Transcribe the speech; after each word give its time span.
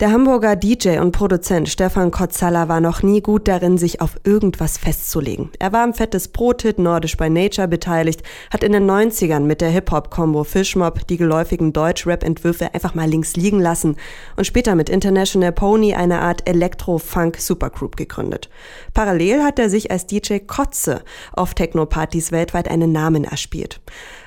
Der 0.00 0.12
Hamburger 0.12 0.54
DJ 0.54 1.00
und 1.00 1.10
Produzent 1.10 1.68
Stefan 1.68 2.12
Kotzala 2.12 2.68
war 2.68 2.80
noch 2.80 3.02
nie 3.02 3.20
gut 3.20 3.48
darin, 3.48 3.78
sich 3.78 4.00
auf 4.00 4.14
irgendwas 4.22 4.78
festzulegen. 4.78 5.50
Er 5.58 5.72
war 5.72 5.82
am 5.82 5.92
fettes 5.92 6.28
Brot-Hit 6.28 6.78
Nordisch 6.78 7.16
by 7.16 7.28
Nature 7.28 7.66
beteiligt, 7.66 8.22
hat 8.52 8.62
in 8.62 8.70
den 8.70 8.88
90ern 8.88 9.40
mit 9.40 9.60
der 9.60 9.70
Hip-Hop-Combo 9.70 10.44
Fishmob 10.44 11.04
die 11.08 11.16
geläufigen 11.16 11.72
Deutsch-Rap-Entwürfe 11.72 12.72
einfach 12.74 12.94
mal 12.94 13.08
links 13.08 13.34
liegen 13.34 13.58
lassen 13.58 13.96
und 14.36 14.44
später 14.44 14.76
mit 14.76 14.88
International 14.88 15.50
Pony 15.50 15.94
eine 15.94 16.20
Art 16.20 16.48
Elektro-Funk-Supergroup 16.48 17.96
gegründet. 17.96 18.48
Parallel 18.94 19.42
hat 19.42 19.58
er 19.58 19.68
sich 19.68 19.90
als 19.90 20.06
DJ 20.06 20.38
Kotze 20.46 21.02
auf 21.32 21.54
Techno-Partys 21.54 22.30
weltweit 22.30 22.70
einen 22.70 22.92
Namen 22.92 23.24
erspielt. 23.24 23.80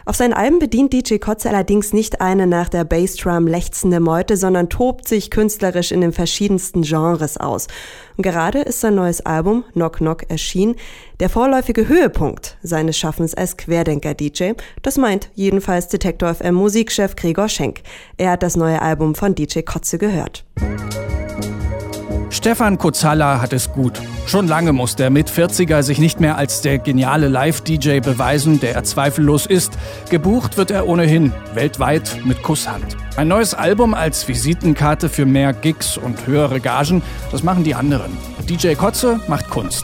Auf 0.05 0.16
seinen 0.16 0.34
Alben 0.34 0.60
bedient 0.60 0.94
DJ 0.94 1.18
Kotze 1.18 1.50
allerdings 1.50 1.94
nicht 1.94 2.22
eine 2.22 2.48
nach 2.48 2.70
der 2.70 2.84
Bassdrum 2.84 3.48
lechzende 3.48 4.00
Meute, 4.00 4.38
sondern 4.38 4.70
tobt 4.70 5.08
sich 5.08 5.30
künstlerisch 5.30 5.91
in 5.91 6.02
den 6.02 6.12
verschiedensten 6.12 6.82
Genres 6.82 7.38
aus. 7.38 7.68
Und 8.18 8.24
gerade 8.24 8.60
ist 8.60 8.82
sein 8.82 8.96
neues 8.96 9.26
Album 9.26 9.64
Knock 9.74 9.98
Knock 9.98 10.30
erschienen, 10.30 10.76
der 11.20 11.30
vorläufige 11.30 11.88
Höhepunkt 11.88 12.58
seines 12.64 12.98
Schaffens 12.98 13.34
als 13.36 13.58
Querdenker-DJ. 13.58 14.54
Das 14.82 14.98
meint 14.98 15.30
jedenfalls 15.36 15.88
Detektor 15.88 16.34
FM 16.34 16.55
Musikchef 16.55 17.16
Gregor 17.16 17.49
Schenk. 17.49 17.82
Er 18.18 18.32
hat 18.32 18.44
das 18.44 18.55
neue 18.55 18.82
Album 18.82 19.16
von 19.16 19.36
DJ 19.36 19.62
Kotze 19.62 19.98
gehört. 19.98 20.46
Stefan 22.31 22.77
Kozalla 22.77 23.41
hat 23.41 23.52
es 23.52 23.73
gut. 23.73 24.02
Schon 24.26 24.48
lange 24.48 24.71
muss 24.71 24.95
der 24.95 25.09
Mit-40er 25.09 25.84
sich 25.84 25.99
nicht 25.99 26.21
mehr 26.21 26.38
als 26.38 26.62
der 26.62 26.80
geniale 26.80 27.27
Live-DJ 27.27 27.99
beweisen, 27.99 28.62
der 28.62 28.73
er 28.73 28.85
zweifellos 28.85 29.46
ist. 29.46 29.73
Gebucht 30.10 30.55
wird 30.55 30.71
er 30.71 30.88
ohnehin, 30.88 31.34
weltweit 31.54 32.21
mit 32.23 32.41
Kusshand. 32.41 32.96
Ein 33.18 33.27
neues 33.27 33.54
Album 33.54 33.93
als 33.93 34.29
Visitenkarte 34.29 35.10
für 35.10 35.26
mehr 35.26 35.51
Gigs 35.51 35.98
und 35.98 36.26
höhere 36.26 36.62
Gagen, 36.62 37.04
das 37.32 37.43
machen 37.43 37.65
die 37.65 37.76
anderen. 37.76 38.18
DJ 38.49 38.76
Kotze 38.76 39.20
macht 39.27 39.49
Kunst. 39.49 39.84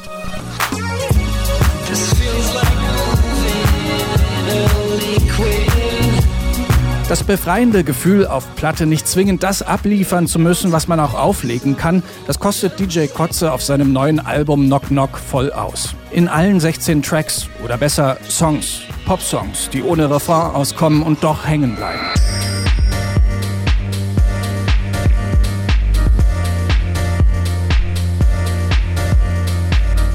Das 7.09 7.23
befreiende 7.23 7.85
Gefühl, 7.85 8.27
auf 8.27 8.53
Platte 8.57 8.85
nicht 8.85 9.07
zwingend 9.07 9.41
das 9.41 9.61
abliefern 9.61 10.27
zu 10.27 10.39
müssen, 10.39 10.73
was 10.73 10.89
man 10.89 10.99
auch 10.99 11.13
auflegen 11.13 11.77
kann, 11.77 12.03
das 12.25 12.37
kostet 12.37 12.81
DJ 12.81 13.07
Kotze 13.07 13.53
auf 13.53 13.63
seinem 13.63 13.93
neuen 13.93 14.19
Album 14.19 14.65
Knock 14.65 14.87
Knock 14.87 15.17
voll 15.17 15.53
aus. 15.53 15.95
In 16.11 16.27
allen 16.27 16.59
16 16.59 17.01
Tracks 17.01 17.47
oder 17.63 17.77
besser 17.77 18.17
Songs, 18.29 18.81
Popsongs, 19.05 19.69
die 19.69 19.83
ohne 19.83 20.09
Refrain 20.09 20.53
auskommen 20.53 21.01
und 21.01 21.23
doch 21.23 21.47
hängen 21.47 21.77
bleiben. 21.77 22.16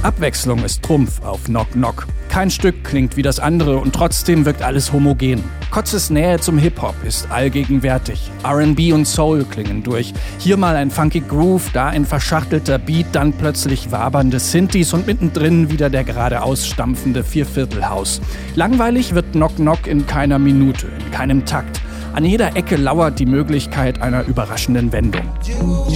Abwechslung 0.02 0.64
ist 0.64 0.82
Trumpf 0.82 1.22
auf 1.22 1.44
Knock 1.44 1.70
Knock. 1.72 2.08
Kein 2.28 2.50
Stück 2.50 2.82
klingt 2.82 3.16
wie 3.16 3.22
das 3.22 3.38
andere 3.38 3.76
und 3.76 3.94
trotzdem 3.94 4.44
wirkt 4.44 4.60
alles 4.60 4.92
homogen. 4.92 5.44
Kotzes 5.70 6.10
Nähe 6.10 6.40
zum 6.40 6.58
Hip-Hop 6.58 6.96
ist 7.06 7.30
allgegenwärtig. 7.30 8.30
RB 8.44 8.92
und 8.92 9.06
Soul 9.06 9.44
klingen 9.44 9.84
durch. 9.84 10.12
Hier 10.38 10.56
mal 10.56 10.74
ein 10.74 10.90
funky 10.90 11.20
Groove, 11.20 11.70
da 11.72 11.86
ein 11.86 12.04
verschachtelter 12.04 12.78
Beat, 12.78 13.06
dann 13.12 13.32
plötzlich 13.32 13.92
wabernde 13.92 14.40
Synthes 14.40 14.92
und 14.92 15.06
mittendrin 15.06 15.70
wieder 15.70 15.88
der 15.88 16.02
geradeaus 16.02 16.66
stampfende 16.66 17.22
Vierviertelhaus. 17.22 18.20
Langweilig 18.56 19.14
wird 19.14 19.32
Knock 19.32 19.54
Knock 19.56 19.86
in 19.86 20.06
keiner 20.06 20.40
Minute, 20.40 20.88
in 20.98 21.10
keinem 21.12 21.46
Takt. 21.46 21.80
An 22.12 22.24
jeder 22.24 22.56
Ecke 22.56 22.76
lauert 22.76 23.20
die 23.20 23.26
Möglichkeit 23.26 24.02
einer 24.02 24.24
überraschenden 24.26 24.90
Wendung. 24.90 25.22
you 25.46 25.92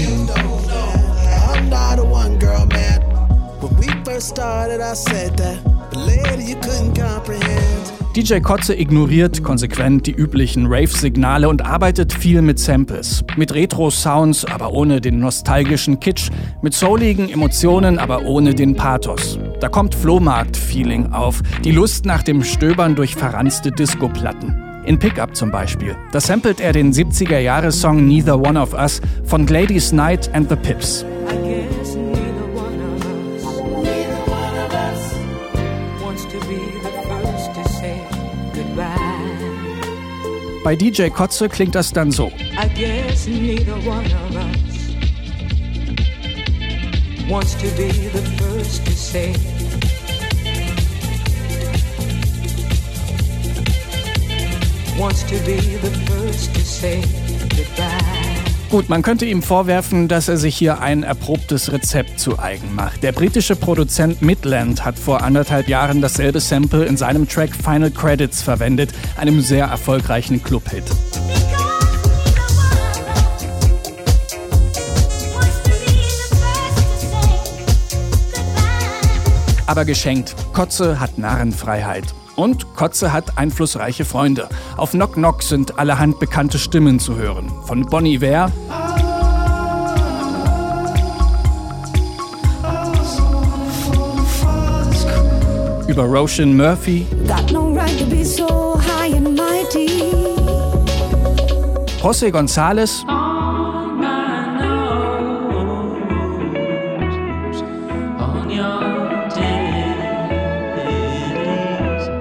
comprehend. 2.66 2.95
DJ 8.16 8.40
Kotze 8.40 8.74
ignoriert 8.74 9.42
konsequent 9.42 10.06
die 10.06 10.12
üblichen 10.12 10.68
Rave-Signale 10.68 11.50
und 11.50 11.66
arbeitet 11.66 12.14
viel 12.14 12.40
mit 12.40 12.58
Samples. 12.58 13.22
Mit 13.36 13.52
Retro-Sounds, 13.52 14.46
aber 14.46 14.72
ohne 14.72 15.02
den 15.02 15.20
nostalgischen 15.20 16.00
Kitsch. 16.00 16.30
Mit 16.62 16.72
souligen 16.72 17.28
Emotionen, 17.28 17.98
aber 17.98 18.22
ohne 18.22 18.54
den 18.54 18.74
Pathos. 18.74 19.38
Da 19.60 19.68
kommt 19.68 19.94
Flohmarkt-Feeling 19.94 21.12
auf. 21.12 21.42
Die 21.62 21.72
Lust 21.72 22.06
nach 22.06 22.22
dem 22.22 22.42
Stöbern 22.42 22.94
durch 22.94 23.16
verranzte 23.16 23.70
Disco-Platten. 23.70 24.82
In 24.86 24.98
Pickup 24.98 25.36
zum 25.36 25.50
Beispiel. 25.50 25.94
Da 26.12 26.20
samplet 26.20 26.62
er 26.62 26.72
den 26.72 26.94
70er-Jahre-Song 26.94 28.06
Neither 28.06 28.40
One 28.40 28.58
of 28.58 28.72
Us 28.72 29.02
von 29.24 29.44
Gladys 29.44 29.90
Knight 29.90 30.34
and 30.34 30.48
the 30.48 30.56
Pips. 30.56 31.04
Bei 40.66 40.74
DJ 40.74 41.10
Kotze 41.10 41.48
klingt 41.48 41.76
das 41.76 41.92
dann 41.92 42.10
so. 42.10 42.32
I 42.60 42.68
guess 42.74 43.28
neither 43.28 43.76
one 43.86 44.04
of 44.04 44.34
us 44.34 44.96
wants 47.30 47.54
to 47.54 47.68
be 47.76 47.86
the 48.08 48.20
first 48.36 48.84
to 48.84 48.90
say 48.90 49.32
wants 54.98 55.22
to 55.22 55.36
be 55.44 55.60
the 55.76 55.90
first 56.10 56.52
to 56.52 56.60
say 56.62 57.00
goodbye. 57.54 58.15
Gut, 58.68 58.88
man 58.88 59.02
könnte 59.02 59.26
ihm 59.26 59.42
vorwerfen, 59.42 60.08
dass 60.08 60.26
er 60.28 60.36
sich 60.36 60.56
hier 60.56 60.80
ein 60.80 61.04
erprobtes 61.04 61.72
Rezept 61.72 62.18
zu 62.18 62.38
eigen 62.38 62.74
macht. 62.74 63.04
Der 63.04 63.12
britische 63.12 63.54
Produzent 63.54 64.22
Midland 64.22 64.84
hat 64.84 64.98
vor 64.98 65.22
anderthalb 65.22 65.68
Jahren 65.68 66.00
dasselbe 66.00 66.40
Sample 66.40 66.84
in 66.84 66.96
seinem 66.96 67.28
Track 67.28 67.54
Final 67.54 67.92
Credits 67.92 68.42
verwendet, 68.42 68.92
einem 69.16 69.40
sehr 69.40 69.66
erfolgreichen 69.66 70.42
Clubhit. 70.42 70.84
Aber 79.66 79.84
geschenkt. 79.84 80.34
Kotze 80.52 80.98
hat 80.98 81.18
Narrenfreiheit. 81.18 82.04
Und 82.36 82.76
Kotze 82.76 83.12
hat 83.12 83.38
einflussreiche 83.38 84.04
Freunde. 84.04 84.48
Auf 84.76 84.90
Knock 84.90 85.14
Knock 85.14 85.42
sind 85.42 85.78
allerhand 85.78 86.20
bekannte 86.20 86.58
Stimmen 86.58 87.00
zu 87.00 87.16
hören. 87.16 87.50
Von 87.64 87.86
Bonnie 87.86 88.20
Ware. 88.20 88.52
Über 95.88 96.02
Roshan 96.02 96.56
Murphy. 96.56 97.06
José 102.02 102.30
González. 102.30 103.04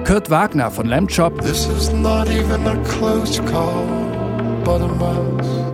Kurt 0.06 0.30
Wagner 0.30 0.70
von 0.70 0.86
Lamb 0.86 1.10
Chop. 1.10 1.42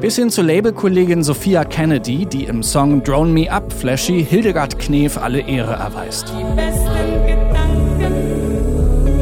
Bis 0.00 0.16
hin 0.16 0.30
zur 0.30 0.44
Labelkollegin 0.44 1.22
Sophia 1.22 1.64
Kennedy, 1.66 2.24
die 2.24 2.44
im 2.44 2.62
Song 2.62 3.02
Drone 3.04 3.30
Me 3.30 3.52
Up 3.52 3.70
Flashy 3.70 4.24
Hildegard 4.24 4.78
Knef 4.78 5.18
alle 5.18 5.40
Ehre 5.40 5.74
erweist. 5.74 6.30
Die 6.30 6.44
besten 6.56 7.26
Gedanken 7.26 8.14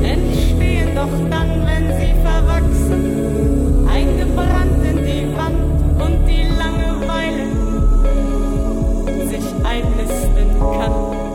entstehen 0.04 0.94
doch 0.94 1.10
dann, 1.28 1.66
wenn 1.66 1.88
sie 1.98 2.14
verwachsen, 2.22 3.19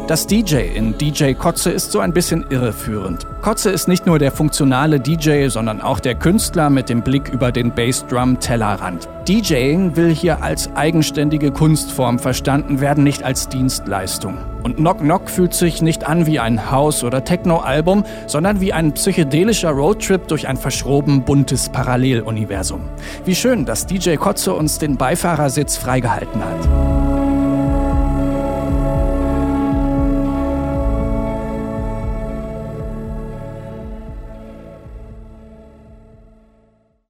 Das 0.08 0.28
DJ 0.28 0.58
in 0.76 0.96
DJ 1.00 1.34
Kotze 1.34 1.72
ist 1.72 1.92
so 1.92 2.00
ein 2.00 2.14
bisschen 2.14 2.46
irreführend. 2.52 3.26
Kotze 3.42 3.72
ist 3.72 3.88
nicht 3.88 4.06
nur 4.06 4.20
der 4.20 4.32
funktionale 4.32 5.00
DJ, 5.00 5.48
sondern 5.48 5.82
auch 5.82 6.00
der 6.00 6.14
Künstler 6.14 6.70
mit 6.70 6.90
dem 6.90 7.02
Blick 7.02 7.30
über 7.30 7.52
den 7.52 7.72
Bassdrum-Tellerrand. 7.72 9.10
DJing 9.28 9.96
will 9.96 10.14
hier 10.14 10.44
als 10.44 10.70
eigenständige 10.76 11.50
Kunstform 11.50 12.20
verstanden 12.20 12.82
werden, 12.82 13.04
nicht 13.04 13.24
als 13.24 13.50
Dienstleistung. 13.50 14.38
Und 14.62 14.78
Knock 14.78 15.00
Knock 15.00 15.28
fühlt 15.28 15.56
sich 15.56 15.82
nicht 15.82 16.06
an 16.06 16.28
wie 16.28 16.40
ein 16.40 16.70
House- 16.70 17.04
oder 17.04 17.24
Techno-Album, 17.24 18.04
sondern 18.28 18.62
wie 18.62 18.74
ein 18.74 18.94
psychedelischer 18.94 19.72
Roadtrip 19.72 20.28
durch 20.28 20.48
ein 20.48 20.58
verschroben 20.58 21.24
buntes 21.24 21.70
Paralleluniversum. 21.70 22.82
Wie 23.26 23.34
schön, 23.34 23.66
dass 23.66 23.88
DJ 23.88 24.18
Kotze 24.18 24.54
uns 24.54 24.78
den 24.78 24.98
Beifahrersitz 24.98 25.78
freigehalten 25.78 26.46
hat. 26.46 26.85